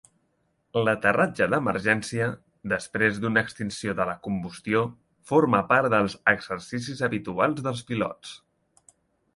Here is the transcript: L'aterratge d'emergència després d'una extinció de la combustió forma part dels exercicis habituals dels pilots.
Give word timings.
L'aterratge 0.85 1.47
d'emergència 1.53 2.29
després 2.73 3.19
d'una 3.25 3.43
extinció 3.49 3.95
de 4.01 4.09
la 4.13 4.17
combustió 4.29 4.83
forma 5.33 5.61
part 5.75 5.93
dels 5.97 6.19
exercicis 6.35 7.07
habituals 7.11 7.65
dels 7.69 7.87
pilots. 7.93 8.35